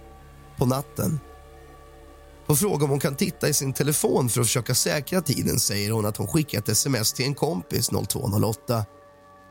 på 0.57 0.65
natten. 0.65 1.19
På 2.45 2.55
fråga 2.55 2.83
om 2.83 2.89
hon 2.89 2.99
kan 2.99 3.15
titta 3.15 3.49
i 3.49 3.53
sin 3.53 3.73
telefon 3.73 4.29
för 4.29 4.41
att 4.41 4.47
försöka 4.47 4.75
säkra 4.75 5.21
tiden 5.21 5.59
säger 5.59 5.91
hon 5.91 6.05
att 6.05 6.17
hon 6.17 6.27
skickat 6.27 6.69
sms 6.69 7.13
till 7.13 7.25
en 7.25 7.35
kompis 7.35 7.89
0208. 8.07 8.85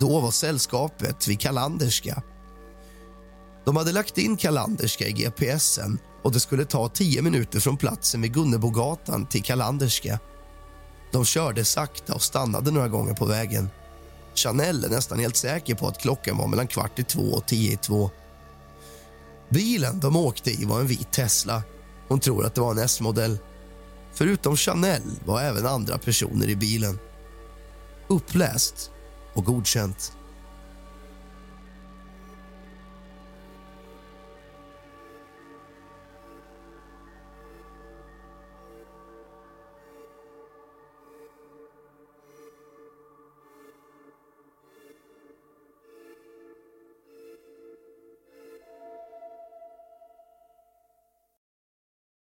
Då 0.01 0.21
var 0.21 0.31
sällskapet 0.31 1.29
vid 1.29 1.41
Kalanderska. 1.41 2.23
De 3.65 3.77
hade 3.77 3.93
lagt 3.93 4.19
in 4.19 4.37
Kalanderska 4.37 5.07
i 5.07 5.13
gpsen 5.13 5.99
och 6.23 6.33
det 6.33 6.41
skulle 6.41 6.65
ta 6.65 6.89
tio 6.89 7.23
minuter 7.23 7.61
från 7.61 7.77
platsen 7.77 8.23
vid 8.23 8.35
Gunnebogatan 8.35 9.27
till 9.27 9.43
Kalanderska. 9.43 10.19
De 11.13 11.25
körde 11.25 11.65
sakta 11.65 12.15
och 12.15 12.23
stannade 12.23 12.71
några 12.71 12.89
gånger 12.89 13.15
på 13.15 13.25
vägen. 13.25 13.71
Chanel 14.35 14.85
är 14.85 14.89
nästan 14.89 15.19
helt 15.19 15.37
säker 15.37 15.75
på 15.75 15.87
att 15.87 15.99
klockan 15.99 16.37
var 16.37 16.47
mellan 16.47 16.67
kvart 16.67 16.99
i 16.99 17.05
två 17.05 17.23
och 17.23 17.47
tio 17.47 17.73
i 17.73 17.77
två. 17.77 18.11
Bilen 19.49 20.01
de 20.01 20.17
åkte 20.17 20.51
i 20.51 20.65
var 20.65 20.81
en 20.81 20.87
vit 20.87 21.13
Tesla. 21.13 21.63
Hon 22.09 22.21
tror 22.21 22.47
att 22.47 22.55
det 22.55 22.61
var 22.61 22.71
en 22.71 22.79
S-modell. 22.79 23.39
Förutom 24.13 24.57
Chanel 24.57 25.03
var 25.25 25.41
även 25.41 25.67
andra 25.67 25.99
personer 25.99 26.49
i 26.49 26.57
bilen. 26.57 26.99
Uppläst 28.09 28.91
och 29.35 29.45
godkänt. 29.45 30.13